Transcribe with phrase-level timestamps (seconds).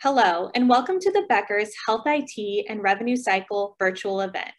[0.00, 4.54] Hello, and welcome to the Becker's Health IT and Revenue Cycle virtual event.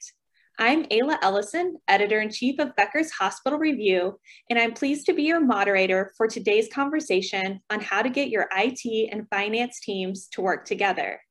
[0.58, 6.12] I'm Ayla Ellison, Editor-in-Chief of Becker's Hospital Review, and I'm pleased to be your moderator
[6.18, 11.22] for today's conversation on how to get your IT and finance teams to work together.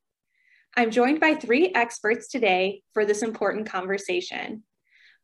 [0.75, 4.63] I'm joined by three experts today for this important conversation.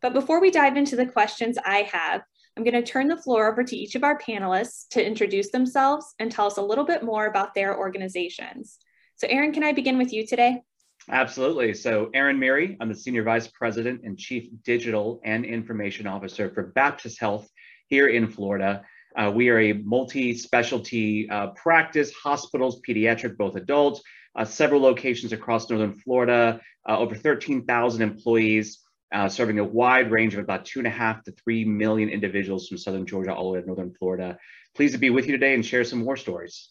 [0.02, 2.20] But before we dive into the questions I have,
[2.56, 6.14] I'm going to turn the floor over to each of our panelists to introduce themselves
[6.20, 8.78] and tell us a little bit more about their organizations.
[9.16, 10.62] So Aaron, can I begin with you today?
[11.10, 11.74] Absolutely.
[11.74, 16.68] So Aaron Miri, I'm the Senior Vice President and Chief Digital and Information Officer for
[16.74, 17.48] Baptist Health
[17.88, 18.84] here in Florida.
[19.16, 24.00] Uh, we are a multi-specialty uh, practice, hospitals, pediatric, both adults,
[24.36, 30.34] uh, several locations across Northern Florida, uh, over 13,000 employees, uh, serving a wide range
[30.34, 33.54] of about two and a half to three million individuals from Southern Georgia all the
[33.54, 34.38] way to Northern Florida.
[34.74, 36.70] Pleased to be with you today and share some more stories.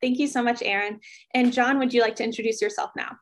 [0.00, 1.00] Thank you so much, Aaron.
[1.34, 3.16] And John, would you like to introduce yourself now?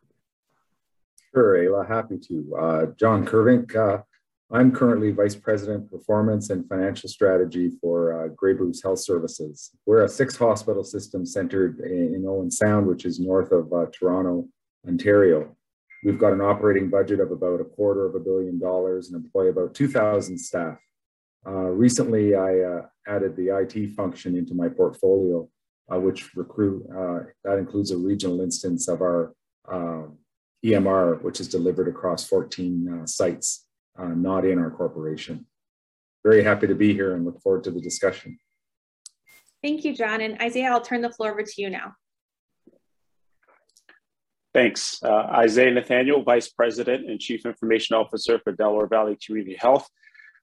[1.34, 2.56] Sure, Ayla, happy to.
[2.56, 4.02] Uh, John Kervink, uh,
[4.50, 9.70] I'm currently Vice President Performance and Financial Strategy for uh, Grey Bruce Health Services.
[9.86, 13.86] We're a six hospital system centered in, in Owen Sound, which is north of uh,
[13.92, 14.46] Toronto,
[14.86, 15.56] Ontario.
[16.02, 19.48] We've got an operating budget of about a quarter of a billion dollars and employ
[19.48, 20.78] about 2,000 staff.
[21.46, 25.48] Uh, recently, I uh, added the IT function into my portfolio,
[25.92, 29.32] uh, which recruit uh, that includes a regional instance of our
[29.70, 30.18] um,
[30.64, 33.66] EMR, which is delivered across 14 uh, sites,
[33.96, 35.46] uh, not in our corporation.
[36.24, 38.38] Very happy to be here and look forward to the discussion.
[39.62, 40.20] Thank you, John.
[40.20, 41.94] And Isaiah, I'll turn the floor over to you now.
[44.54, 45.02] Thanks.
[45.02, 49.88] Uh, Isaiah Nathaniel, Vice President and Chief Information Officer for Delaware Valley Community Health.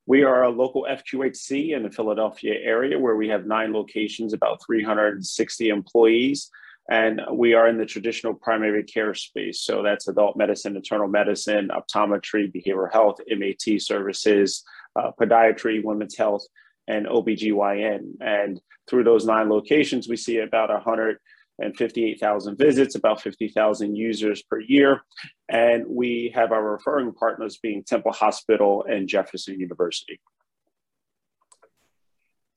[0.07, 4.65] We are a local FQHC in the Philadelphia area where we have nine locations, about
[4.65, 6.49] 360 employees.
[6.89, 9.61] And we are in the traditional primary care space.
[9.61, 14.63] So that's adult medicine, internal medicine, optometry, behavioral health, MAT services,
[14.95, 16.43] uh, podiatry, women's health,
[16.87, 18.13] and OBGYN.
[18.21, 21.19] And through those nine locations, we see about 100
[21.59, 25.01] and 58,000 visits, about 50,000 users per year.
[25.49, 30.19] And we have our referring partners being Temple Hospital and Jefferson University.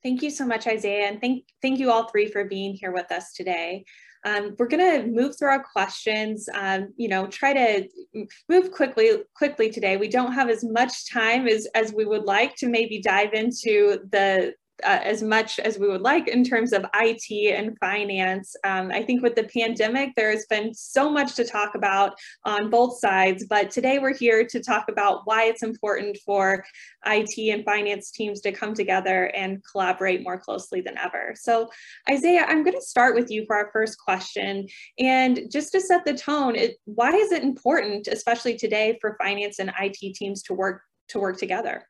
[0.03, 3.09] Thank you so much, Isaiah, and thank, thank you all three for being here with
[3.11, 3.85] us today.
[4.25, 7.89] Um, we're going to move through our questions, um, you know, try to
[8.49, 9.97] move quickly quickly today.
[9.97, 13.99] We don't have as much time as, as we would like to maybe dive into
[14.11, 14.53] the,
[14.83, 18.55] uh, as much as we would like in terms of IT and finance.
[18.63, 22.13] Um, I think with the pandemic, there has been so much to talk about
[22.45, 26.65] on both sides, but today we're here to talk about why it's important for
[27.05, 31.33] IT and finance teams to come together and collaborate more closely than ever.
[31.35, 31.69] So
[32.09, 34.67] Isaiah, I'm going to start with you for our first question.
[34.99, 39.59] And just to set the tone, it, why is it important, especially today, for finance
[39.59, 41.87] and IT teams to work to work together?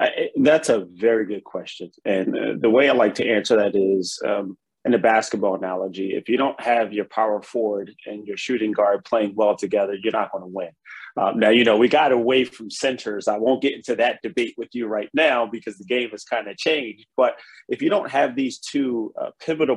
[0.00, 1.90] I, that's a very good question.
[2.04, 4.56] And uh, the way I like to answer that is um,
[4.86, 9.04] in a basketball analogy if you don't have your power forward and your shooting guard
[9.04, 10.70] playing well together, you're not going to win.
[11.16, 13.28] Um, now, you know, we got away from centers.
[13.28, 16.48] I won't get into that debate with you right now because the game has kind
[16.48, 17.06] of changed.
[17.16, 17.34] But
[17.68, 19.76] if you don't have these two uh, pivotal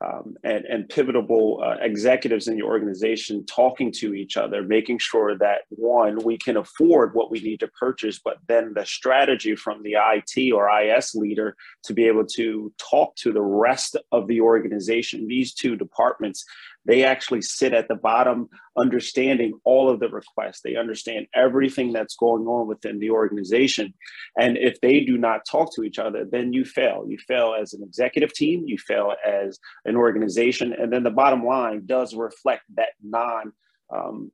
[0.00, 5.36] um, and, and pivotal uh, executives in your organization talking to each other, making sure
[5.38, 9.82] that one, we can afford what we need to purchase, but then the strategy from
[9.82, 14.40] the IT or IS leader to be able to talk to the rest of the
[14.40, 16.44] organization, these two departments,
[16.84, 20.60] they actually sit at the bottom, understanding all of the requests.
[20.62, 23.92] They understand everything that's going on within the organization.
[24.38, 27.04] And if they do not talk to each other, then you fail.
[27.06, 30.72] You fail as an executive team, you fail as an organization.
[30.72, 33.52] And then the bottom line does reflect that non
[33.94, 34.32] um,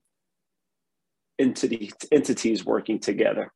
[1.38, 3.52] entity, entities working together.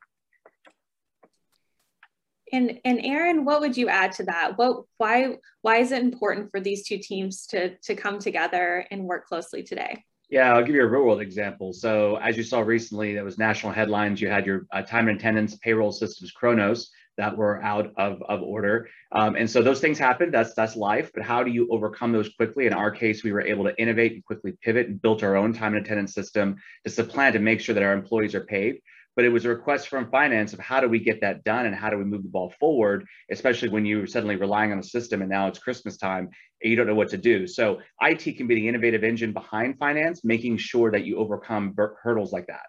[2.53, 4.57] And and Aaron, what would you add to that?
[4.57, 9.05] What why why is it important for these two teams to to come together and
[9.05, 10.05] work closely today?
[10.31, 11.73] Yeah, I'll give you a real world example.
[11.73, 14.21] So as you saw recently, that was national headlines.
[14.21, 18.43] You had your uh, time and attendance payroll systems Kronos that were out of, of
[18.43, 18.89] order.
[19.13, 20.31] Um, and so those things happen.
[20.31, 21.11] That's that's life.
[21.15, 22.67] But how do you overcome those quickly?
[22.67, 25.53] In our case, we were able to innovate and quickly pivot and built our own
[25.53, 28.81] time and attendance system to supplant and make sure that our employees are paid
[29.19, 31.75] but it was a request from finance of how do we get that done and
[31.75, 35.23] how do we move the ball forward, especially when you're suddenly relying on the system
[35.23, 36.31] and now it's Christmas time
[36.63, 37.45] and you don't know what to do.
[37.45, 42.33] So IT can be the innovative engine behind finance, making sure that you overcome hurdles
[42.33, 42.63] like that.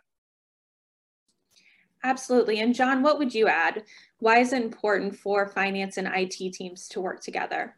[2.03, 2.61] Absolutely.
[2.61, 3.83] And John, what would you add?
[4.17, 7.75] Why is it important for finance and IT teams to work together?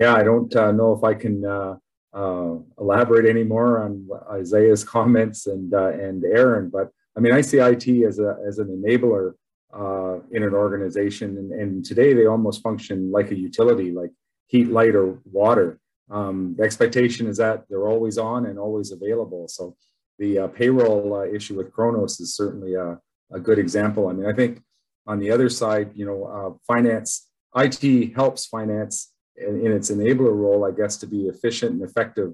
[0.00, 1.76] Yeah, I don't uh, know if I can uh,
[2.14, 7.40] uh, elaborate any more on Isaiah's comments and uh, and Aaron, but I mean, I
[7.40, 9.32] see IT as a as an enabler
[9.74, 14.12] uh, in an organization, and, and today they almost function like a utility, like
[14.46, 15.80] heat, light, or water.
[16.10, 19.48] Um, the expectation is that they're always on and always available.
[19.48, 19.76] So
[20.20, 22.98] the uh, payroll uh, issue with Kronos is certainly a,
[23.32, 24.08] a, good example.
[24.08, 24.62] I mean, I think
[25.06, 30.34] on the other side, you know, uh, finance, IT helps finance in, in, its enabler
[30.34, 32.32] role, I guess, to be efficient and effective,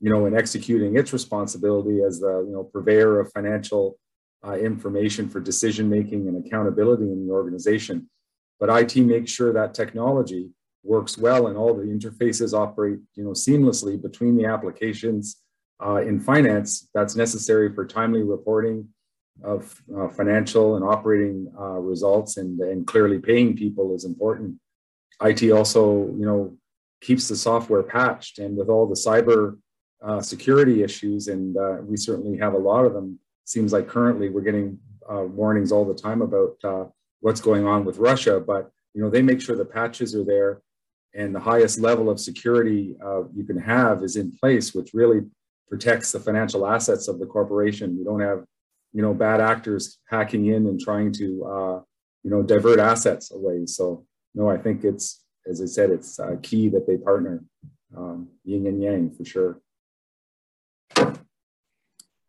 [0.00, 3.98] you know, in executing its responsibility as the, you know, purveyor of financial
[4.46, 8.08] uh, information for decision making and accountability in the organization.
[8.58, 10.50] But IT makes sure that technology
[10.84, 15.42] works well and all the interfaces operate, you know, seamlessly between the applications
[15.84, 18.88] uh, in finance that's necessary for timely reporting
[19.42, 24.56] of uh, financial and operating uh, results and, and clearly paying people is important.
[25.22, 26.56] IT also, you know,
[27.00, 29.58] keeps the software patched and with all the cyber
[30.02, 33.18] uh, security issues, and uh, we certainly have a lot of them.
[33.44, 34.78] Seems like currently we're getting
[35.10, 39.22] uh, warnings all the time about what's going on with Russia, but you know they
[39.22, 40.60] make sure the patches are there
[41.14, 45.20] and the highest level of security uh, you can have is in place, which really
[45.68, 47.96] protects the financial assets of the corporation.
[47.96, 48.44] You don't have,
[48.92, 51.80] you know, bad actors hacking in and trying to, uh,
[52.22, 53.66] you know, divert assets away.
[53.66, 57.42] So, no, I think it's, as I said, it's uh, key that they partner,
[57.96, 59.60] um, yin and yang for sure.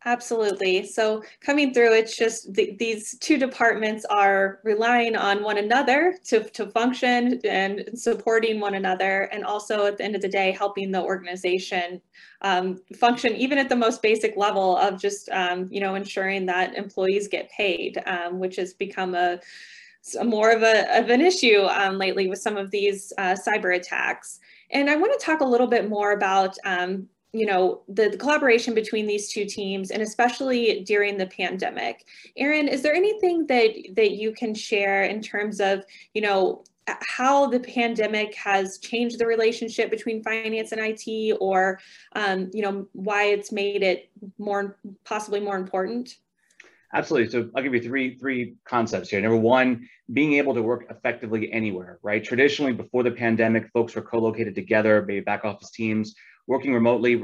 [0.06, 0.84] Absolutely.
[0.86, 6.44] So coming through, it's just the, these two departments are relying on one another to,
[6.50, 9.22] to function and supporting one another.
[9.32, 12.02] And also at the end of the day, helping the organization
[12.42, 16.74] um, function even at the most basic level of just, um, you know, ensuring that
[16.74, 19.40] employees get paid, um, which has become a,
[20.22, 24.38] more of, a, of an issue um, lately with some of these uh, cyber attacks.
[24.70, 28.16] And I want to talk a little bit more about um, you know the, the,
[28.16, 33.70] collaboration between these two teams and especially during the pandemic Aaron, is there anything that
[33.96, 35.84] that you can share in terms of
[36.14, 41.80] you know how the pandemic has changed the relationship between finance and it or
[42.14, 46.16] um, you know why it's made it more possibly more important
[46.94, 47.28] Absolutely.
[47.28, 49.20] So I'll give you three three concepts here.
[49.20, 52.22] Number one, being able to work effectively anywhere, right?
[52.22, 56.14] Traditionally, before the pandemic, folks were co-located together, maybe back office teams
[56.46, 57.16] working remotely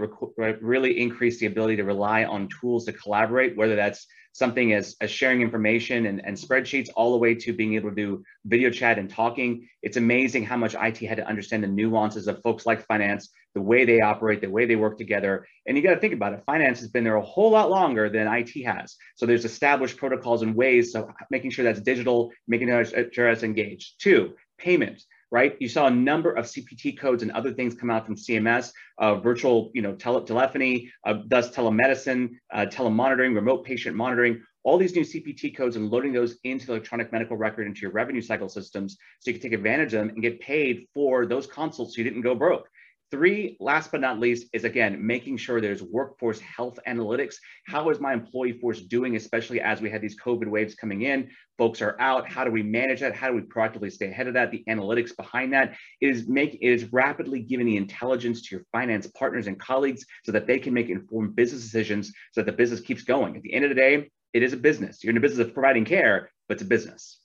[0.61, 5.11] really increased the ability to rely on tools to collaborate, whether that's something as, as
[5.11, 8.99] sharing information and, and spreadsheets all the way to being able to do video chat
[8.99, 9.69] and talking.
[9.82, 13.61] It's amazing how much IT had to understand the nuances of folks like finance, the
[13.61, 15.46] way they operate, the way they work together.
[15.67, 16.44] And you got to think about it.
[16.46, 18.96] Finance has been there a whole lot longer than IT has.
[19.17, 22.69] So there's established protocols and ways of making sure that's digital, making
[23.12, 24.00] sure that's engaged.
[24.00, 25.56] Two, payment right?
[25.61, 29.17] You saw a number of CPT codes and other things come out from CMS, uh,
[29.17, 34.94] virtual, you know, tele telephony, uh, thus telemedicine, uh, telemonitoring, remote patient monitoring, all these
[34.94, 38.49] new CPT codes and loading those into the electronic medical record into your revenue cycle
[38.49, 41.99] systems so you can take advantage of them and get paid for those consults so
[41.99, 42.69] you didn't go broke.
[43.11, 47.35] Three, last but not least, is again, making sure there's workforce health analytics.
[47.67, 51.29] How is my employee force doing, especially as we had these COVID waves coming in?
[51.58, 52.31] Folks are out.
[52.31, 53.17] How do we manage that?
[53.17, 54.53] How do we proactively stay ahead of that?
[54.53, 59.49] The analytics behind that is make is rapidly giving the intelligence to your finance partners
[59.49, 63.03] and colleagues so that they can make informed business decisions so that the business keeps
[63.03, 63.37] going.
[63.37, 65.03] At the end of the day, it is a business.
[65.03, 67.19] You're in the business of providing care, but it's a business.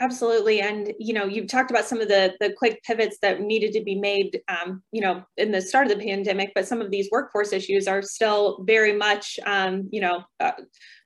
[0.00, 3.72] Absolutely, and you know, you've talked about some of the the quick pivots that needed
[3.72, 6.52] to be made, um, you know, in the start of the pandemic.
[6.54, 10.52] But some of these workforce issues are still very much, um, you know, uh,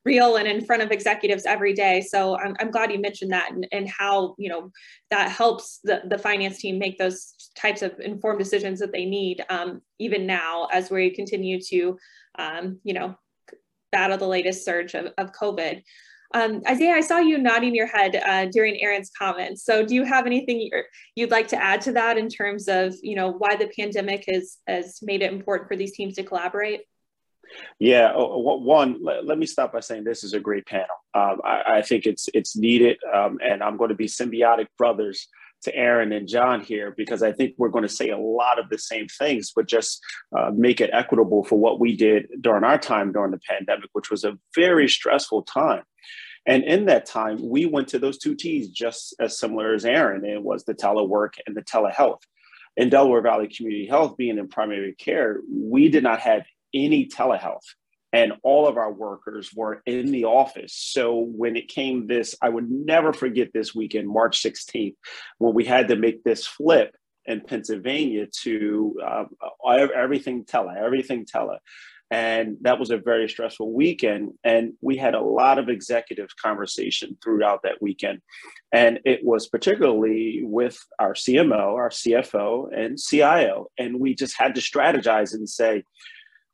[0.05, 2.03] real and in front of executives every day.
[2.03, 4.71] So I'm, I'm glad you mentioned that and, and how you know
[5.11, 9.43] that helps the the finance team make those types of informed decisions that they need,
[9.49, 11.97] um, even now as we continue to,
[12.39, 13.15] um, you know,
[13.91, 15.83] battle the latest surge of, of COVID.
[16.35, 19.65] Um, Isaiah, I saw you nodding your head uh, during Aaron's comments.
[19.65, 20.71] So do you have anything
[21.15, 24.59] you'd like to add to that in terms of, you know, why the pandemic has,
[24.67, 26.83] has made it important for these teams to collaborate?
[27.79, 29.03] Yeah, one.
[29.03, 30.87] Let, let me stop by saying this is a great panel.
[31.15, 35.29] Um, I, I, think it's it's needed, um, and I'm going to be symbiotic brothers
[35.63, 38.69] to Aaron and John here because I think we're going to say a lot of
[38.69, 40.01] the same things, but just
[40.37, 44.11] uh, make it equitable for what we did during our time during the pandemic, which
[44.11, 45.83] was a very stressful time.
[46.47, 50.25] And in that time, we went to those two T's just as similar as Aaron.
[50.25, 52.21] It was the telework and the telehealth.
[52.77, 56.43] In Delaware Valley Community Health, being in primary care, we did not have
[56.75, 57.61] any telehealth
[58.13, 60.75] and all of our workers were in the office.
[60.75, 64.97] So when it came this, I would never forget this weekend, March 16th,
[65.39, 69.25] when we had to make this flip in Pennsylvania to uh,
[69.95, 71.59] everything tele, everything tele.
[72.11, 74.35] And that was a very stressful weekend.
[74.45, 78.21] And we had a lot of executive conversation throughout that weekend.
[78.71, 83.71] And it was particularly with our CMO, our CFO, and CIO.
[83.79, 85.85] And we just had to strategize and say,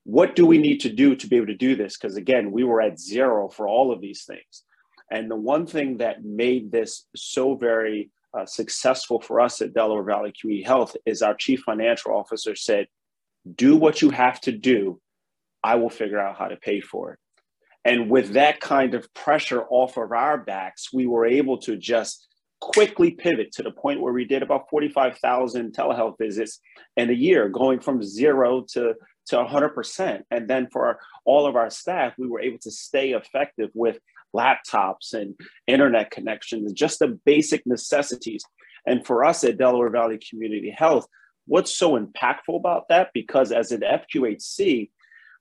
[0.05, 1.97] what do we need to do to be able to do this?
[1.97, 4.65] Because again, we were at zero for all of these things.
[5.11, 10.03] And the one thing that made this so very uh, successful for us at Delaware
[10.03, 12.87] Valley Community Health is our chief financial officer said,
[13.55, 15.01] do what you have to do
[15.63, 17.19] I will figure out how to pay for it.
[17.85, 22.27] And with that kind of pressure off of our backs, we were able to just
[22.61, 26.61] quickly pivot to the point where we did about 45,000 telehealth visits
[26.97, 28.95] in a year, going from zero to,
[29.29, 30.23] to 100%.
[30.31, 33.99] And then for all of our staff, we were able to stay effective with
[34.35, 35.35] laptops and
[35.67, 38.45] internet connections, just the basic necessities.
[38.87, 41.07] And for us at Delaware Valley Community Health,
[41.47, 43.11] what's so impactful about that?
[43.15, 44.91] Because as an FQHC,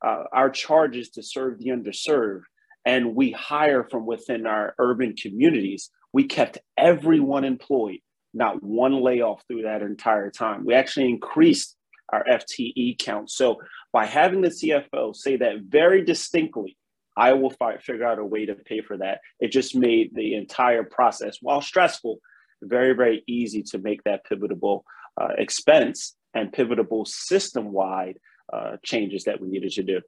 [0.06, 2.44] uh, our charge is to serve the underserved
[2.86, 8.00] and we hire from within our urban communities we kept everyone employed
[8.34, 11.76] not one layoff through that entire time we actually increased
[12.10, 13.58] our fte count so
[13.92, 16.78] by having the cfo say that very distinctly
[17.16, 20.36] i will fi- figure out a way to pay for that it just made the
[20.36, 22.20] entire process while stressful
[22.62, 24.82] very very easy to make that pivotable
[25.20, 28.20] uh, expense and pivotable system wide
[28.52, 30.02] uh, changes that we needed to do.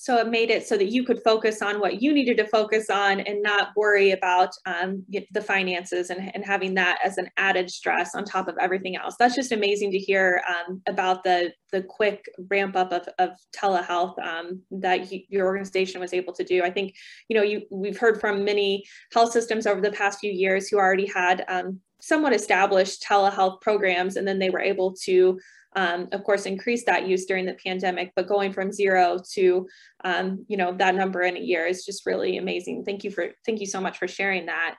[0.00, 2.88] So it made it so that you could focus on what you needed to focus
[2.88, 7.68] on and not worry about um, the finances and, and having that as an added
[7.68, 9.16] stress on top of everything else.
[9.18, 14.16] That's just amazing to hear um, about the, the quick ramp up of, of telehealth
[14.20, 16.62] um, that you, your organization was able to do.
[16.62, 16.94] I think,
[17.28, 20.76] you know, you, we've heard from many health systems over the past few years who
[20.76, 25.40] already had um, somewhat established telehealth programs and then they were able to
[25.76, 29.68] um, of course, increased that use during the pandemic, but going from zero to,
[30.04, 32.84] um, you know, that number in a year is just really amazing.
[32.84, 34.76] Thank you for, thank you so much for sharing that.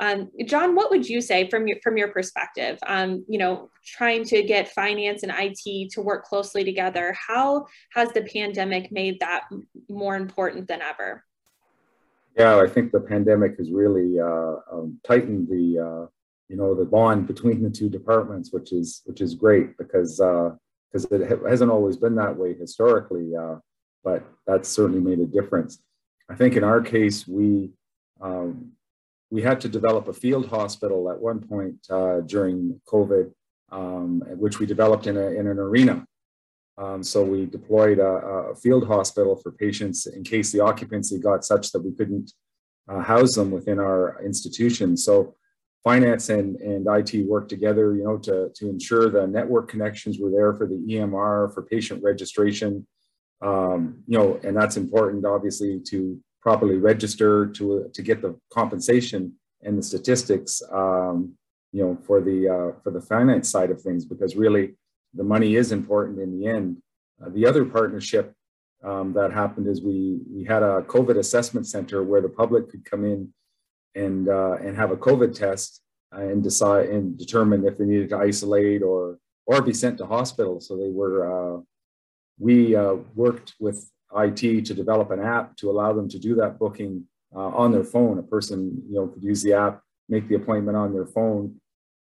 [0.00, 4.24] Um, John, what would you say from your, from your perspective, um, you know, trying
[4.24, 9.42] to get finance and IT to work closely together, how has the pandemic made that
[9.90, 11.22] more important than ever?
[12.36, 16.06] Yeah, I think the pandemic has really uh, um, tightened the uh,
[16.50, 21.04] you know the bond between the two departments, which is which is great because because
[21.06, 23.54] uh, it hasn't always been that way historically, uh,
[24.02, 25.80] but that's certainly made a difference.
[26.28, 27.70] I think in our case we
[28.20, 28.72] um,
[29.30, 33.30] we had to develop a field hospital at one point uh, during COVID,
[33.70, 36.04] um, which we developed in, a, in an arena.
[36.76, 38.10] Um, so we deployed a,
[38.50, 42.32] a, field hospital for patients in case the occupancy got such that we couldn't
[42.88, 44.96] uh, house them within our institution.
[44.96, 45.36] So
[45.82, 50.30] finance and, and IT work together, you know, to, to ensure the network connections were
[50.30, 52.86] there for the EMR, for patient registration,
[53.42, 59.32] um, you know, and that's important, obviously, to properly register to, to get the compensation
[59.62, 61.32] and the statistics, um,
[61.72, 64.74] you know, for the, uh, for the finance side of things, because really
[65.14, 66.76] the money is important in the end.
[67.24, 68.34] Uh, the other partnership
[68.84, 72.84] um, that happened is we, we had a COVID assessment center where the public could
[72.84, 73.32] come in
[73.94, 75.82] and uh, and have a COVID test
[76.12, 80.60] and decide and determine if they needed to isolate or or be sent to hospital.
[80.60, 81.60] So they were uh,
[82.38, 86.58] we uh, worked with IT to develop an app to allow them to do that
[86.58, 87.04] booking
[87.34, 88.18] uh, on their phone.
[88.18, 91.56] A person you know could use the app, make the appointment on their phone,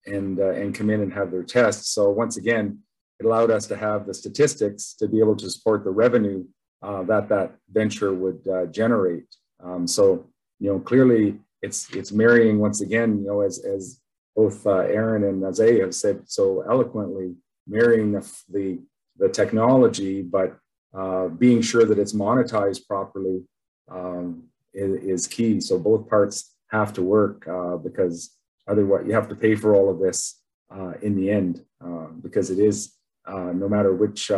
[0.05, 1.93] and uh, and come in and have their test.
[1.93, 2.79] So once again,
[3.19, 6.45] it allowed us to have the statistics to be able to support the revenue
[6.81, 8.41] uh, that that venture would
[8.71, 9.25] generate.
[9.63, 10.29] Um, so
[10.59, 13.99] you know clearly it's it's marrying once again, you know, as as
[14.35, 17.35] both uh, Aaron and Isaiah have said so eloquently,
[17.67, 18.79] marrying the the,
[19.17, 20.57] the technology, but
[20.93, 23.43] uh, being sure that it's monetized properly
[23.91, 25.59] um, is, is, key.
[25.61, 28.35] So both parts have to work uh, because
[28.67, 32.49] otherwise you have to pay for all of this uh, in the end uh, because
[32.49, 32.93] it is
[33.27, 34.31] uh, no matter which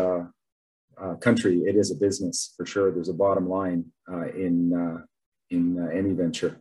[1.19, 2.91] country, it is a business for sure.
[2.91, 3.85] There's a bottom line
[4.35, 5.03] in
[5.49, 6.60] in any venture.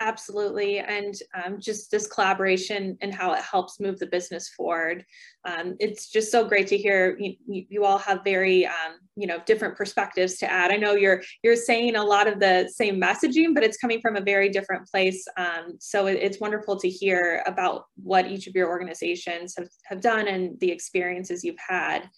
[0.00, 0.78] Absolutely.
[0.78, 5.06] And um, just this collaboration and how it helps move the business forward.
[5.46, 9.38] Um, it's just so great to hear you, you all have very, um, you know,
[9.46, 10.70] different perspectives to add.
[10.70, 14.16] I know you're, you're saying a lot of the same messaging, but it's coming from
[14.16, 15.24] a very different place.
[15.38, 20.02] Um, so it, it's wonderful to hear about what each of your organizations have, have
[20.02, 22.10] done and the experiences you've had.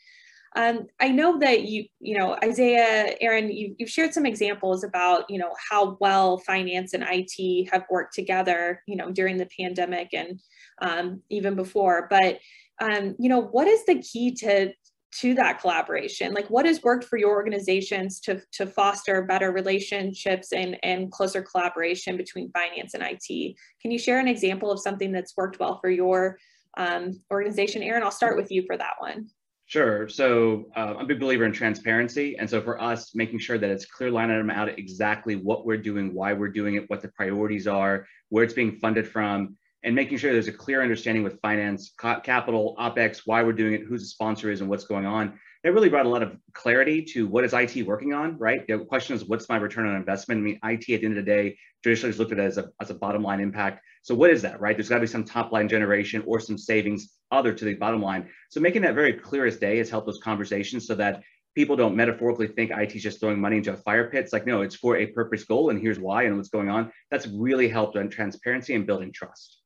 [0.59, 5.31] Um, I know that you, you know, Isaiah, Aaron, you, have shared some examples about,
[5.31, 10.09] you know, how well finance and IT have worked together, you know, during the pandemic
[10.12, 10.41] and
[10.83, 12.09] um, even before.
[12.11, 12.41] But,
[12.81, 14.73] um, you know, what is the key to
[15.21, 16.35] to that collaboration?
[16.35, 21.41] Like, what has worked for your organizations to to foster better relationships and and closer
[21.41, 23.57] collaboration between finance and IT?
[23.81, 26.37] Can you share an example of something that's worked well for your
[26.77, 28.03] um, organization, Aaron?
[28.03, 29.29] I'll start with you for that one.
[29.69, 30.09] Sure.
[30.09, 32.39] So uh, I'm a big believer in transparency.
[32.39, 35.77] And so for us, making sure that it's clear line item out exactly what we're
[35.77, 39.95] doing, why we're doing it, what the priorities are, where it's being funded from, and
[39.95, 43.99] making sure there's a clear understanding with finance, capital, OPEX, why we're doing it, who
[43.99, 45.39] the sponsor is, and what's going on.
[45.63, 48.67] That really brought a lot of clarity to what is IT working on, right?
[48.67, 50.39] The question is, what's my return on investment?
[50.39, 52.71] I mean, IT at the end of the day traditionally is looked at as a,
[52.81, 53.83] as a bottom line impact.
[54.03, 54.75] So what is that, right?
[54.75, 58.03] There's got to be some top line generation or some savings other to the bottom
[58.03, 58.29] line.
[58.51, 61.23] So making that very clear as day has helped those conversations so that
[61.55, 64.25] people don't metaphorically think IT is just throwing money into a fire pit.
[64.25, 66.93] It's like, no, it's for a purpose goal and here's why and what's going on.
[67.11, 69.59] That's really helped on transparency and building trust.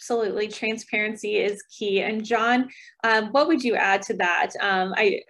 [0.00, 2.02] Absolutely, transparency is key.
[2.02, 2.68] And John,
[3.02, 4.50] um, what would you add to that?
[4.60, 5.22] Um, I,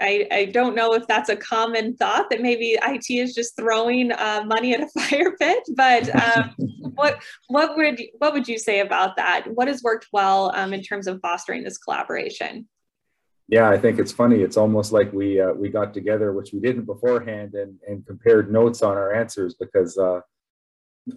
[0.00, 4.12] I, I, don't know if that's a common thought that maybe IT is just throwing
[4.12, 6.54] uh, money at a fire pit, but um,
[6.94, 9.46] what what would what would you say about that?
[9.46, 12.68] What has worked well um, in terms of fostering this collaboration?
[13.48, 14.40] Yeah, I think it's funny.
[14.40, 18.50] It's almost like we uh, we got together, which we didn't beforehand, and and compared
[18.50, 20.20] notes on our answers because uh,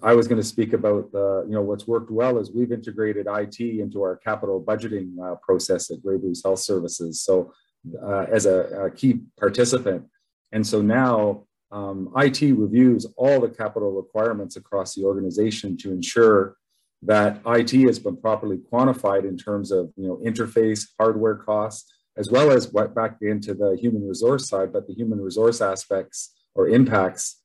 [0.03, 3.27] I was going to speak about the you know what's worked well is we've integrated
[3.29, 7.21] IT into our capital budgeting uh, process at Grey Bruce Health Services.
[7.21, 7.53] So
[8.01, 10.05] uh, as a, a, key participant,
[10.51, 16.55] and so now um, IT reviews all the capital requirements across the organization to ensure
[17.03, 22.31] that IT has been properly quantified in terms of you know interface, hardware costs, as
[22.31, 26.67] well as what back into the human resource side, but the human resource aspects or
[26.69, 27.41] impacts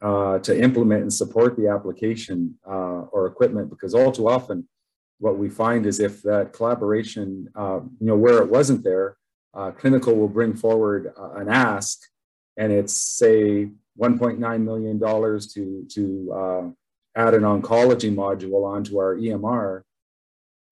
[0.00, 3.68] uh, to implement and support the application uh, or equipment.
[3.68, 4.66] Because all too often,
[5.18, 9.16] what we find is if that collaboration, uh, you know, where it wasn't there,
[9.58, 11.98] uh, clinical will bring forward uh, an ask
[12.58, 16.62] and it's say 1.9 million dollars to to uh,
[17.14, 19.82] add an oncology module onto our EMR,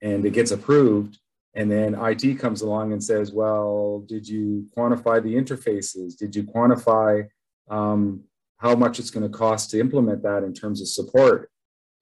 [0.03, 1.19] and it gets approved.
[1.55, 6.17] And then IT comes along and says, "Well, did you quantify the interfaces?
[6.17, 7.29] Did you quantify
[7.71, 8.25] um,
[8.59, 11.51] how much it's going to cost to implement that in terms of support,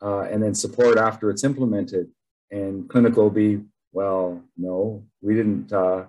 [0.02, 2.10] uh, and then support after it's implemented?"
[2.50, 3.60] And clinical will be,
[3.92, 6.06] "Well, no, we didn't uh,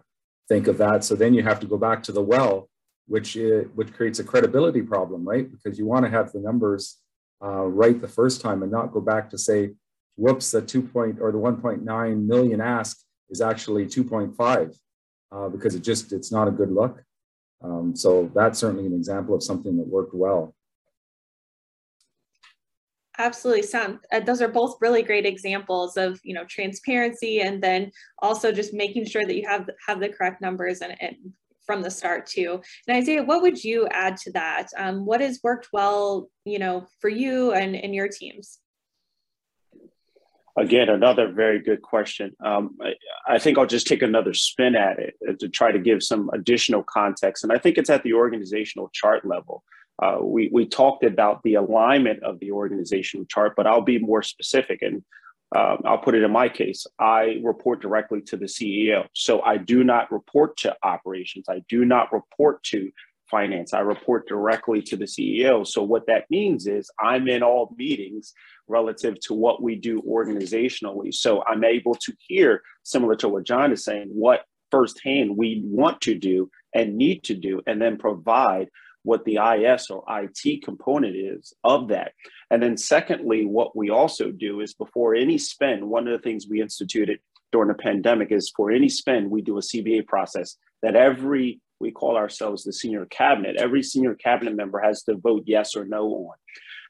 [0.47, 2.69] think of that." So then you have to go back to the well
[3.07, 5.49] which it, which creates a credibility problem, right?
[5.49, 6.97] Because you want to have the numbers
[7.43, 9.71] uh, right the first time and not go back to say,
[10.15, 14.77] whoops, the two point or the 1.9 million ask is actually 2.5
[15.31, 17.03] uh, because it just it's not a good look.
[17.63, 20.53] Um, so that's certainly an example of something that worked well.
[23.17, 23.99] Absolutely, Sam.
[24.11, 28.73] Uh, those are both really great examples of you know transparency, and then also just
[28.73, 31.15] making sure that you have have the correct numbers and, and
[31.65, 32.61] from the start too.
[32.87, 34.67] And Isaiah, what would you add to that?
[34.77, 38.59] Um, what has worked well, you know, for you and, and your teams?
[40.57, 42.31] Again, another very good question.
[42.43, 42.93] Um, I,
[43.33, 46.29] I, think I'll just take another spin at it uh, to try to give some
[46.33, 47.43] additional context.
[47.43, 49.63] And I think it's at the organizational chart level.
[50.01, 54.21] Uh, we, we talked about the alignment of the organizational chart, but I'll be more
[54.21, 54.81] specific.
[54.81, 55.03] And
[55.55, 59.07] um, I'll put it in my case, I report directly to the CEO.
[59.13, 61.45] So I do not report to operations.
[61.47, 62.91] I do not report to
[63.29, 63.73] finance.
[63.73, 65.65] I report directly to the CEO.
[65.65, 68.33] So what that means is I'm in all meetings
[68.67, 71.13] relative to what we do organizationally.
[71.13, 76.01] So I'm able to hear, similar to what John is saying, what firsthand we want
[76.01, 78.69] to do and need to do, and then provide
[79.05, 82.11] what the IS or IT component is of that.
[82.51, 86.47] And then, secondly, what we also do is before any spend, one of the things
[86.49, 87.19] we instituted
[87.51, 91.91] during the pandemic is for any spend, we do a CBA process that every we
[91.91, 93.57] call ourselves the senior cabinet.
[93.57, 96.35] Every senior cabinet member has to vote yes or no on.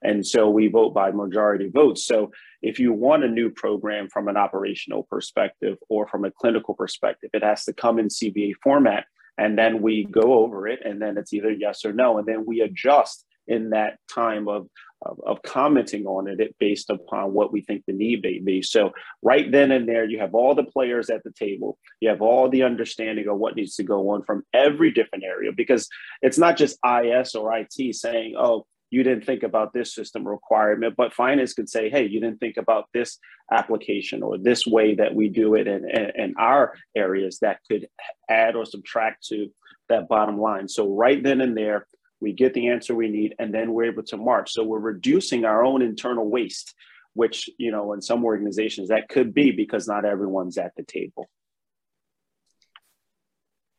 [0.04, 2.06] And so we vote by majority votes.
[2.06, 6.75] So if you want a new program from an operational perspective or from a clinical
[6.75, 9.06] perspective, it has to come in CBA format
[9.38, 12.17] and then we go over it and then it's either yes or no.
[12.17, 14.67] And then we adjust in that time of,
[15.02, 18.62] of, of commenting on it based upon what we think the need may be.
[18.62, 21.78] So right then and there you have all the players at the table.
[22.00, 25.52] You have all the understanding of what needs to go on from every different area
[25.56, 25.88] because
[26.21, 30.95] it's not just is or it saying oh you didn't think about this system requirement.
[30.95, 33.19] But finance could say, hey, you didn't think about this
[33.51, 37.89] application or this way that we do it in, in, in our areas that could
[38.29, 39.51] add or subtract to
[39.89, 40.69] that bottom line.
[40.69, 41.88] So right then and there,
[42.21, 44.53] we get the answer we need, and then we're able to march.
[44.53, 46.73] So we're reducing our own internal waste,
[47.15, 51.27] which, you know, in some organizations that could be because not everyone's at the table.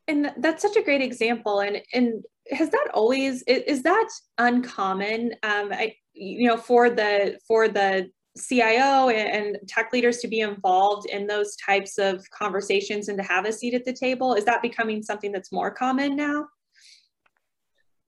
[0.06, 1.60] And that's such a great example.
[1.60, 5.32] And and has that always is that uncommon?
[5.42, 11.08] Um, I, you know, for the for the CIO and tech leaders to be involved
[11.08, 14.34] in those types of conversations and to have a seat at the table?
[14.34, 16.46] Is that becoming something that's more common now?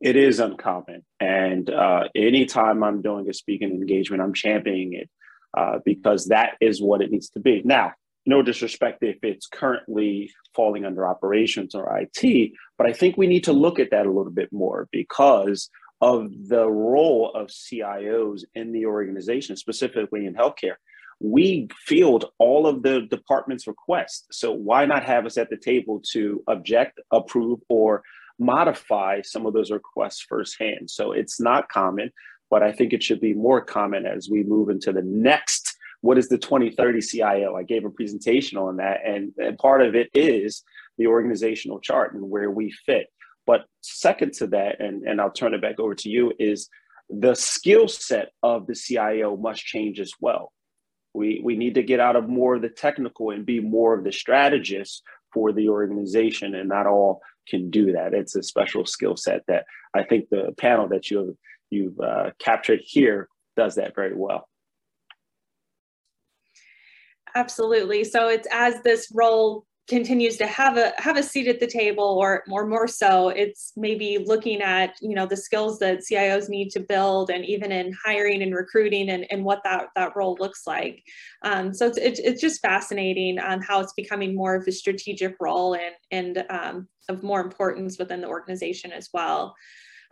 [0.00, 1.04] It is uncommon.
[1.18, 5.10] And uh, anytime I'm doing a speaking engagement, I'm championing it
[5.56, 7.62] uh, because that is what it needs to be.
[7.64, 7.94] Now,
[8.28, 12.54] no disrespect if it's currently falling under operations or IT, hmm.
[12.76, 16.30] but I think we need to look at that a little bit more because of
[16.46, 20.76] the role of CIOs in the organization, specifically in healthcare.
[21.20, 24.26] We field all of the department's requests.
[24.30, 28.04] So why not have us at the table to object, approve, or
[28.38, 30.90] modify some of those requests firsthand.
[30.90, 32.12] So it's not common,
[32.50, 35.76] but I think it should be more common as we move into the next.
[36.00, 37.56] What is the 2030 CIO?
[37.56, 40.62] I gave a presentation on that, and, and part of it is
[40.96, 43.06] the organizational chart and where we fit.
[43.46, 46.68] But second to that, and, and I'll turn it back over to you, is
[47.08, 50.52] the skill set of the CIO must change as well.
[51.14, 54.04] We, we need to get out of more of the technical and be more of
[54.04, 58.12] the strategist for the organization and not all can do that.
[58.12, 61.34] It's a special skill set that I think the panel that you have
[61.70, 64.48] you've uh, captured here does that very well.
[67.38, 68.02] Absolutely.
[68.02, 72.18] So it's as this role continues to have a have a seat at the table
[72.20, 76.68] or more more so it's maybe looking at you know the skills that cios need
[76.68, 80.66] to build and even in hiring and recruiting and, and what that that role looks
[80.66, 81.02] like
[81.42, 85.34] um, so it's, it's, it's just fascinating on how it's becoming more of a strategic
[85.40, 89.54] role and and um, of more importance within the organization as well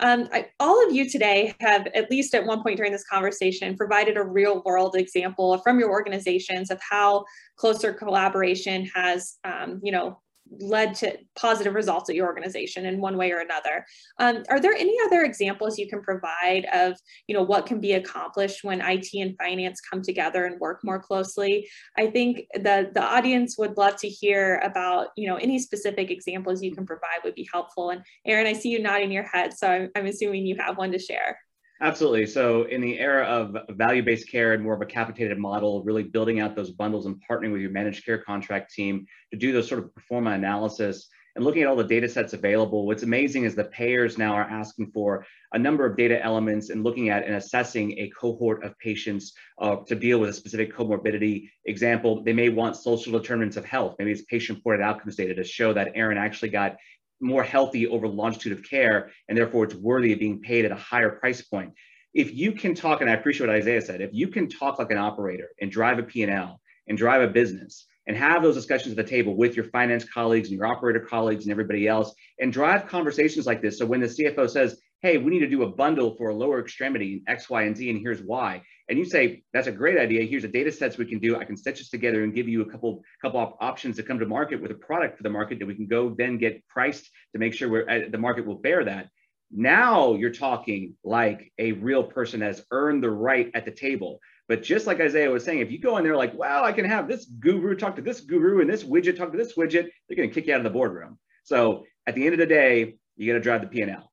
[0.00, 3.76] um, I, all of you today have, at least at one point during this conversation,
[3.76, 7.24] provided a real world example from your organizations of how
[7.56, 13.16] closer collaboration has, um, you know, led to positive results at your organization in one
[13.16, 13.84] way or another.
[14.18, 17.92] Um, are there any other examples you can provide of, you know, what can be
[17.92, 21.68] accomplished when IT and finance come together and work more closely?
[21.96, 26.62] I think the, the audience would love to hear about, you know, any specific examples
[26.62, 27.90] you can provide would be helpful.
[27.90, 30.92] And Aaron, I see you nodding your head, so I'm, I'm assuming you have one
[30.92, 31.38] to share.
[31.80, 32.26] Absolutely.
[32.26, 36.40] So in the era of value-based care and more of a capitated model, really building
[36.40, 39.84] out those bundles and partnering with your managed care contract team to do those sort
[39.84, 43.54] of pro forma analysis and looking at all the data sets available, what's amazing is
[43.54, 47.34] the payers now are asking for a number of data elements and looking at and
[47.34, 51.50] assessing a cohort of patients uh, to deal with a specific comorbidity.
[51.66, 53.96] Example, they may want social determinants of health.
[53.98, 56.76] Maybe it's patient-reported outcomes data to show that Aaron actually got
[57.20, 60.76] more healthy over longitude of care, and therefore it's worthy of being paid at a
[60.76, 61.72] higher price point.
[62.14, 64.90] If you can talk, and I appreciate what Isaiah said, if you can talk like
[64.90, 69.04] an operator and drive a P&L and drive a business and have those discussions at
[69.04, 72.86] the table with your finance colleagues and your operator colleagues and everybody else and drive
[72.86, 73.78] conversations like this.
[73.78, 76.58] So when the CFO says, hey, we need to do a bundle for a lower
[76.58, 78.60] extremity X, Y, and Z, and here's why.
[78.88, 80.24] And you say, that's a great idea.
[80.24, 81.36] Here's the data sets we can do.
[81.36, 84.18] I can stitch this together and give you a couple, couple of options to come
[84.18, 87.08] to market with a product for the market that we can go then get priced
[87.32, 89.08] to make sure we're, uh, the market will bear that.
[89.52, 94.18] Now you're talking like a real person has earned the right at the table.
[94.48, 96.84] But just like Isaiah was saying, if you go in there like, well, I can
[96.84, 100.16] have this guru talk to this guru and this widget talk to this widget, they're
[100.16, 101.16] going to kick you out of the boardroom.
[101.44, 104.10] So at the end of the day, you got to drive the P&L.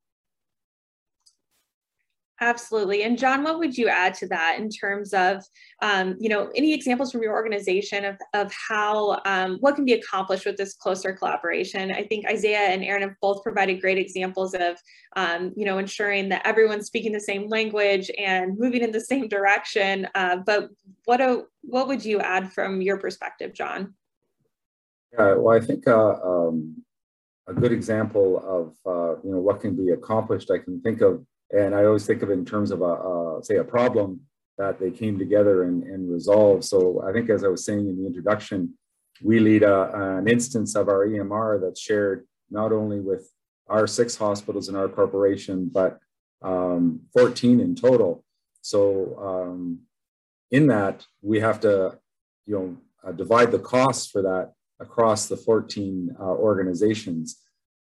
[2.44, 3.04] Absolutely.
[3.04, 5.46] And John, what would you add to that in terms of,
[5.82, 9.94] um, you know, any examples from your organization of, of how, um, what can be
[9.94, 11.90] accomplished with this closer collaboration?
[11.94, 14.76] I think Isaiah and Aaron have both provided great examples of,
[15.16, 19.30] um, you know, ensuring that everyone's speaking the same language and moving in the same
[19.30, 20.06] direction.
[20.14, 20.68] Uh, but
[21.06, 23.94] what, a, what would you add from your perspective, John?
[25.14, 26.84] Yeah, well, I think uh, um,
[27.48, 31.26] a good example of, uh, you know, what can be accomplished, I can think of
[31.54, 34.22] and I always think of it in terms of a, a say a problem
[34.58, 36.64] that they came together and, and resolved.
[36.64, 38.74] So I think as I was saying in the introduction,
[39.22, 43.30] we lead a, an instance of our EMR that's shared not only with
[43.68, 46.00] our six hospitals in our corporation, but
[46.44, 48.24] um, 14 in total.
[48.62, 49.80] So um,
[50.52, 51.98] in that, we have to,
[52.46, 57.38] you know, uh, divide the costs for that across the 14 uh, organizations.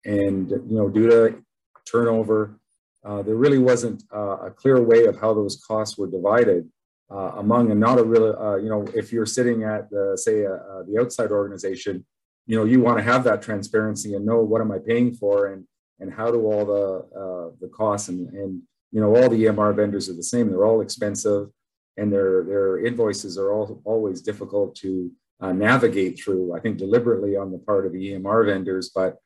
[0.04, 1.42] And, you know, due to
[1.90, 2.57] turnover,
[3.04, 6.68] uh, there really wasn't uh, a clear way of how those costs were divided
[7.10, 10.44] uh, among and not a real, uh, you know, if you're sitting at the, say,
[10.44, 12.04] uh, uh, the outside organization,
[12.46, 15.46] you know, you want to have that transparency and know what am I paying for
[15.46, 15.64] and
[16.00, 20.08] and how do all the the costs and and you know all the EMR vendors
[20.08, 20.48] are the same.
[20.48, 21.48] They're all expensive,
[21.96, 25.10] and their their invoices are all always difficult to
[25.42, 26.54] navigate through.
[26.54, 29.18] I think deliberately on the part of the EMR vendors, but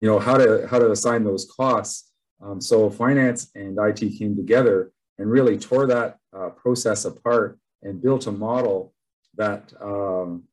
[0.00, 2.07] you know how to how to assign those costs.
[2.40, 8.02] Um, so finance and IT came together and really tore that uh, process apart and
[8.02, 8.92] built a model
[9.36, 10.44] that um,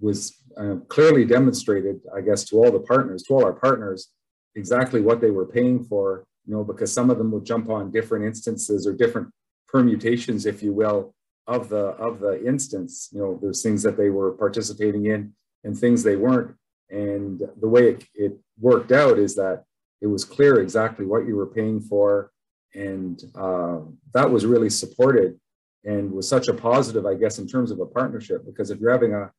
[0.00, 4.10] was uh, clearly demonstrated, I guess, to all the partners, to all our partners,
[4.54, 6.24] exactly what they were paying for.
[6.46, 9.28] You know, because some of them would jump on different instances or different
[9.68, 11.14] permutations, if you will,
[11.46, 13.08] of the of the instance.
[13.12, 15.32] You know, there's things that they were participating in
[15.64, 16.56] and things they weren't.
[16.88, 19.64] And the way it, it worked out is that
[20.00, 22.30] it was clear exactly what you were paying for.
[22.74, 23.80] And uh,
[24.14, 25.38] that was really supported
[25.84, 28.44] and was such a positive, I guess, in terms of a partnership.
[28.46, 29.30] Because if you're having a,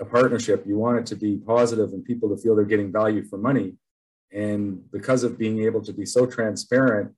[0.00, 3.24] a partnership, you want it to be positive and people to feel they're getting value
[3.24, 3.74] for money.
[4.32, 7.12] And because of being able to be so transparent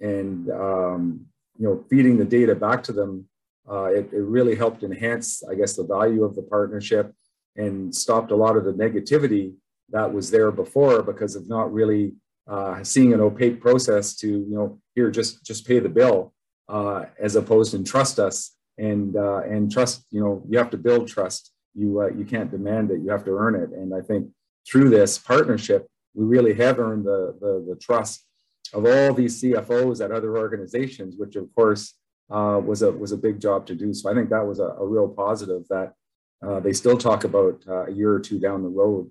[0.00, 1.26] and um,
[1.58, 3.28] you know feeding the data back to them,
[3.70, 7.12] uh, it, it really helped enhance, I guess, the value of the partnership
[7.56, 9.54] and stopped a lot of the negativity
[9.90, 12.14] that was there before because of not really
[12.48, 16.32] uh, seeing an opaque process to you know here just just pay the bill
[16.68, 20.76] uh, as opposed to trust us and uh, and trust you know you have to
[20.76, 21.52] build trust.
[21.74, 23.00] You uh, you can't demand it.
[23.00, 23.70] You have to earn it.
[23.70, 24.28] And I think
[24.70, 28.24] through this partnership we really have earned the the, the trust
[28.72, 31.94] of all these CFOs at other organizations which of course
[32.30, 33.92] uh, was a was a big job to do.
[33.92, 35.94] So I think that was a, a real positive that
[36.62, 39.10] they still talk about a year or two down the road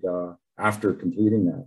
[0.58, 1.66] after completing that.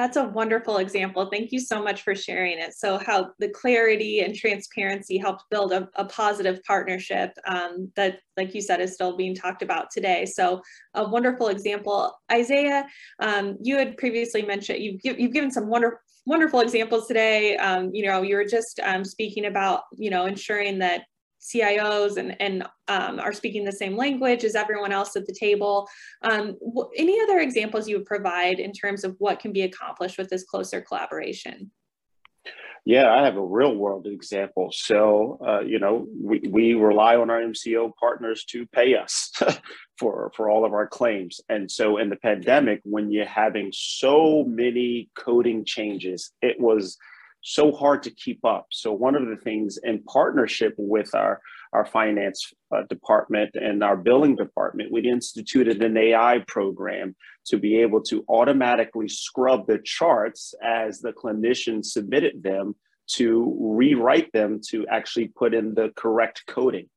[0.00, 1.28] That's a wonderful example.
[1.30, 2.72] Thank you so much for sharing it.
[2.72, 8.54] So how the clarity and transparency helped build a, a positive partnership um, that, like
[8.54, 10.24] you said, is still being talked about today.
[10.24, 10.62] So
[10.94, 12.18] a wonderful example.
[12.32, 12.86] Isaiah,
[13.18, 17.56] um, you had previously mentioned, you've, you've given some wonderful wonderful examples today.
[17.56, 21.02] Um, you know, you were just um, speaking about, you know, ensuring that
[21.40, 25.88] CIOs and, and um, are speaking the same language as everyone else at the table.
[26.22, 26.56] Um,
[26.96, 30.44] any other examples you would provide in terms of what can be accomplished with this
[30.44, 31.70] closer collaboration?
[32.86, 34.70] Yeah, I have a real world example.
[34.72, 39.30] So, uh, you know, we, we rely on our MCO partners to pay us
[39.98, 41.40] for, for all of our claims.
[41.48, 46.96] And so, in the pandemic, when you're having so many coding changes, it was
[47.42, 48.66] so hard to keep up.
[48.70, 51.40] So one of the things in partnership with our
[51.72, 57.14] our finance uh, department and our billing department, we instituted an AI program
[57.46, 62.74] to be able to automatically scrub the charts as the clinician submitted them
[63.06, 66.88] to rewrite them to actually put in the correct coding.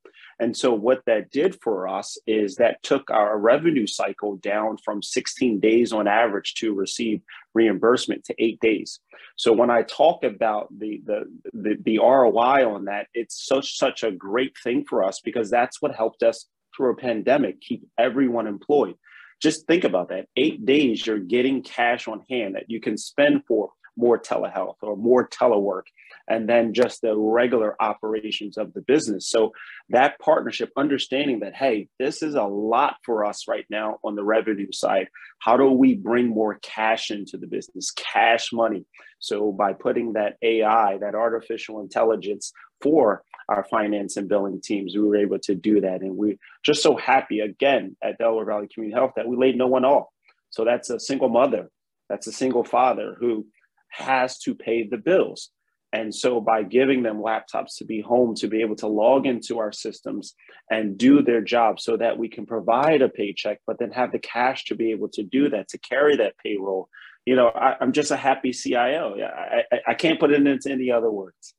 [0.43, 5.01] And so, what that did for us is that took our revenue cycle down from
[5.01, 7.21] 16 days on average to receive
[7.53, 8.99] reimbursement to eight days.
[9.37, 14.03] So, when I talk about the, the, the, the ROI on that, it's such, such
[14.03, 18.45] a great thing for us because that's what helped us through a pandemic keep everyone
[18.45, 18.95] employed.
[19.41, 20.27] Just think about that.
[20.35, 24.97] Eight days, you're getting cash on hand that you can spend for more telehealth or
[24.97, 25.83] more telework
[26.27, 29.29] and then just the regular operations of the business.
[29.29, 29.51] So
[29.89, 34.23] that partnership, understanding that, hey, this is a lot for us right now on the
[34.23, 35.07] revenue side.
[35.39, 38.85] How do we bring more cash into the business, cash money?
[39.19, 45.01] So by putting that AI, that artificial intelligence for our finance and billing teams, we
[45.01, 46.01] were able to do that.
[46.01, 49.67] And we're just so happy again at Delaware Valley Community Health that we laid no
[49.67, 50.07] one off.
[50.49, 51.69] So that's a single mother,
[52.09, 53.47] that's a single father who
[53.89, 55.49] has to pay the bills.
[55.93, 59.59] And so, by giving them laptops to be home, to be able to log into
[59.59, 60.33] our systems
[60.69, 64.19] and do their job so that we can provide a paycheck, but then have the
[64.19, 66.89] cash to be able to do that, to carry that payroll.
[67.25, 69.15] You know, I, am just a happy CIO.
[69.21, 71.53] I, I, I can't put it into any other words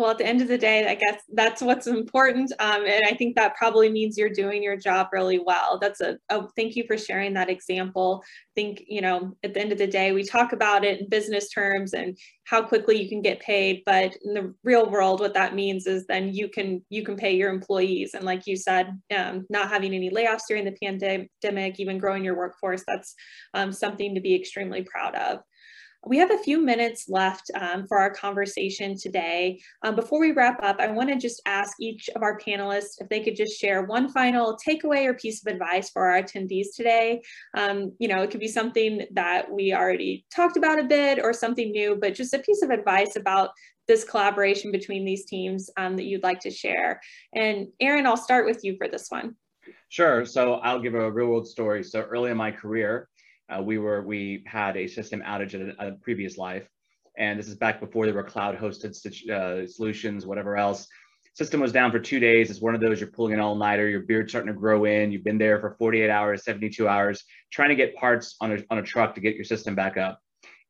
[0.00, 2.50] well, at the end of the day, I guess that's what's important.
[2.58, 5.78] Um, and I think that probably means you're doing your job really well.
[5.78, 8.22] That's a, a, thank you for sharing that example.
[8.24, 11.08] I think, you know, at the end of the day, we talk about it in
[11.10, 13.82] business terms and how quickly you can get paid.
[13.84, 17.36] But in the real world, what that means is then you can you can pay
[17.36, 18.14] your employees.
[18.14, 22.38] And like you said, um, not having any layoffs during the pandemic, even growing your
[22.38, 23.14] workforce, that's
[23.52, 25.40] um, something to be extremely proud of.
[26.06, 29.60] We have a few minutes left um, for our conversation today.
[29.82, 33.08] Um, before we wrap up, I want to just ask each of our panelists if
[33.10, 37.20] they could just share one final takeaway or piece of advice for our attendees today.
[37.54, 41.34] Um, you know, it could be something that we already talked about a bit or
[41.34, 43.50] something new, but just a piece of advice about
[43.86, 46.98] this collaboration between these teams um, that you'd like to share.
[47.34, 49.36] And Aaron, I'll start with you for this one.
[49.90, 50.24] Sure.
[50.24, 51.84] So I'll give a real world story.
[51.84, 53.09] So early in my career,
[53.50, 56.68] uh, we were we had a system outage at a, a, previous life,
[57.18, 58.94] and this is back before there were cloud hosted
[59.30, 60.86] uh, solutions, whatever else.
[61.34, 62.50] System was down for two days.
[62.50, 63.88] It's one of those you're pulling an all nighter.
[63.88, 65.12] Your beard's starting to grow in.
[65.12, 68.78] You've been there for 48 hours, 72 hours, trying to get parts on a on
[68.78, 70.20] a truck to get your system back up.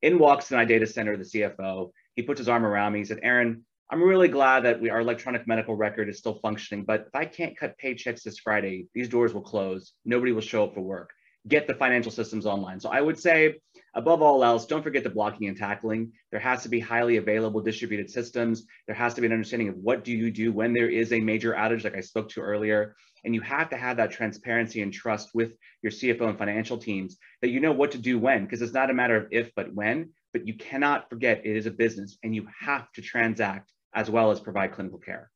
[0.02, 1.90] In walks to my data center the CFO.
[2.16, 3.00] He puts his arm around me.
[3.00, 6.84] He said, "Aaron, I'm really glad that we, our electronic medical record is still functioning,
[6.84, 9.92] but if I can't cut paychecks this Friday, these doors will close.
[10.04, 11.10] Nobody will show up for work.
[11.48, 12.80] Get the financial systems online.
[12.80, 13.60] So I would say,
[13.94, 16.12] above all else, don't forget the blocking and tackling.
[16.30, 18.66] There has to be highly available distributed systems.
[18.86, 21.20] There has to be an understanding of what do you do when there is a
[21.20, 22.94] major outage, like I spoke to earlier.
[23.24, 27.16] And you have to have that transparency and trust with your CFO and financial teams
[27.40, 29.72] that you know what to do when, because it's not a matter of if, but
[29.74, 30.10] when.
[30.32, 34.30] But you cannot forget it is a business and you have to transact as well
[34.30, 35.30] as provide clinical care.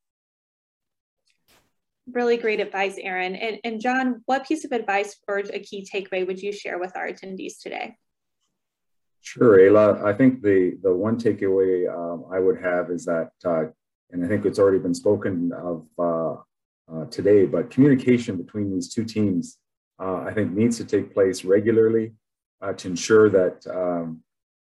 [2.13, 3.35] Really great advice, Aaron.
[3.35, 6.97] And, and John, what piece of advice or a key takeaway would you share with
[6.97, 7.97] our attendees today?
[9.23, 10.05] Sure, Ayla.
[10.05, 13.65] I think the, the one takeaway um, I would have is that, uh,
[14.11, 16.35] and I think it's already been spoken of uh,
[16.93, 19.57] uh, today, but communication between these two teams,
[19.99, 22.13] uh, I think needs to take place regularly
[22.61, 24.23] uh, to ensure that um,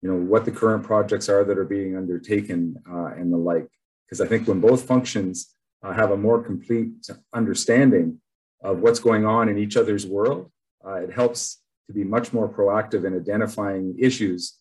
[0.03, 3.69] you know, what the current projects are that are being undertaken uh, and the like.
[4.05, 6.91] Because I think when both functions uh, have a more complete
[7.33, 8.21] understanding
[8.63, 10.51] of what's going on in each other's world,
[10.87, 14.59] uh, it helps to be much more proactive in identifying issues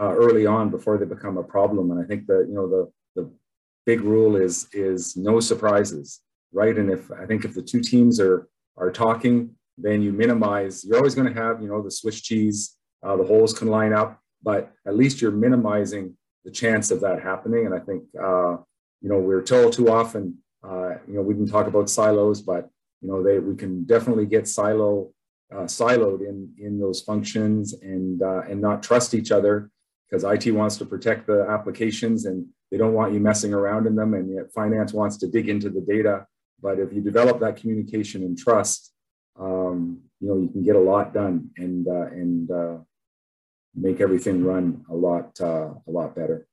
[0.00, 1.90] uh, early on before they become a problem.
[1.90, 3.30] And I think that, you know, the, the
[3.84, 6.20] big rule is, is no surprises,
[6.52, 6.76] right?
[6.76, 10.96] And if, I think if the two teams are, are talking, then you minimize, you're
[10.96, 14.18] always going to have, you know, the Swiss cheese, uh, the holes can line up,
[14.42, 17.66] but at least you're minimizing the chance of that happening.
[17.66, 18.56] And I think, uh,
[19.00, 22.68] you know, we're told too often, uh, you know, we can talk about silos, but,
[23.00, 25.12] you know, they, we can definitely get silo,
[25.52, 29.70] uh, siloed in, in those functions and, uh, and not trust each other
[30.08, 33.96] because IT wants to protect the applications and they don't want you messing around in
[33.96, 34.14] them.
[34.14, 36.26] And yet finance wants to dig into the data.
[36.62, 38.92] But if you develop that communication and trust,
[39.38, 42.76] um, you know, you can get a lot done and, uh, and, uh,
[43.74, 46.46] make everything run a lot a lot better.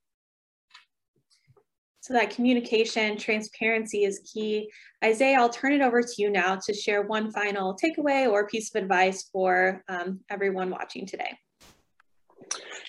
[2.10, 4.72] So that communication, transparency is key.
[5.06, 8.74] Isaiah, I'll turn it over to you now to share one final takeaway or piece
[8.74, 11.38] of advice for um, everyone watching today.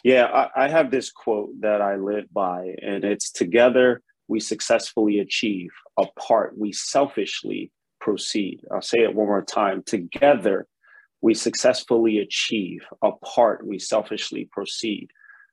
[0.03, 5.19] Yeah, I, I have this quote that I live by, and it's together we successfully
[5.19, 8.63] achieve, apart we selfishly proceed.
[8.73, 9.83] I'll say it one more time.
[9.85, 10.67] Together
[11.21, 15.09] we successfully achieve, apart we selfishly proceed.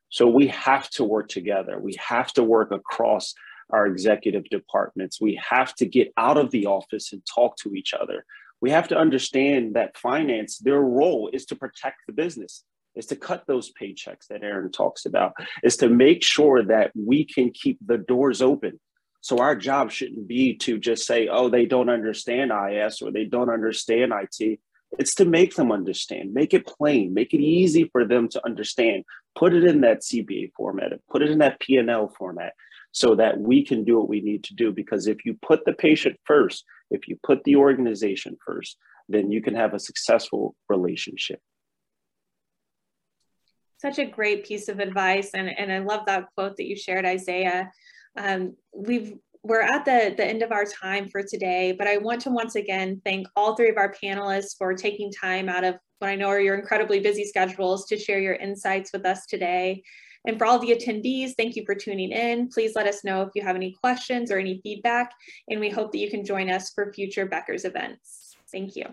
[0.07, 1.77] So we have to work together.
[1.81, 3.33] We have to work across
[3.69, 5.21] our executive departments.
[5.21, 8.25] We have to get out of the office and talk to each other.
[8.61, 12.63] We have to understand that finance, their role is to protect the business,
[12.95, 17.25] is to cut those paychecks that Aaron talks about, is to make sure that we
[17.25, 18.79] can keep the doors open.
[19.21, 23.25] So our job shouldn't be to just say, oh, they don't understand IS or they
[23.25, 24.59] don't understand IT.
[24.97, 29.03] It's to make them understand, make it plain, make it easy for them to understand.
[29.35, 32.53] Put it in that CBA format, put it in that P&L format
[32.97, 34.71] so that we can do what we need to do.
[34.71, 38.75] Because if you put the patient first, if you put the organization first,
[39.07, 41.39] then you can have a successful relationship.
[43.79, 45.29] Such a great piece of advice.
[45.35, 47.71] And, and I love that quote that you shared, Isaiah.
[48.17, 52.21] Um, we've we're at the, the end of our time for today, but I want
[52.21, 56.09] to once again thank all three of our panelists for taking time out of what
[56.09, 59.83] I know are your incredibly busy schedules to share your insights with us today.
[60.25, 62.49] And for all the attendees, thank you for tuning in.
[62.49, 65.11] Please let us know if you have any questions or any feedback,
[65.49, 68.35] and we hope that you can join us for future Becker's events.
[68.51, 68.85] Thank you.